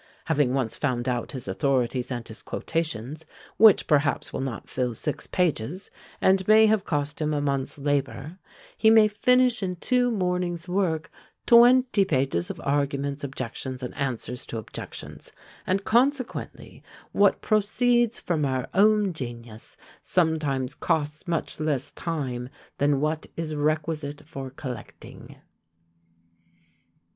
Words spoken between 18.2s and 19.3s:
our own